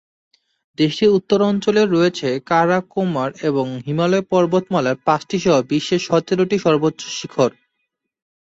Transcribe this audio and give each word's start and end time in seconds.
দেশটির 0.77 1.15
উত্তর 1.17 1.39
অঞ্চলে 1.41 1.81
রয়েছে 1.85 2.29
কারাকোরাম 2.45 3.15
এবং 3.49 3.65
হিমালয় 3.85 4.25
পর্বতমালার 4.31 4.97
পাঁচটি 5.07 5.37
সহ 5.39 5.55
বিশ্বের 5.71 6.01
সতেরোটি 6.07 6.57
সর্বোচ্চ 6.59 7.01
শিখর। 7.19 7.51